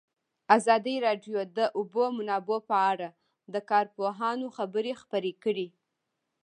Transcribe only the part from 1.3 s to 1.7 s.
د د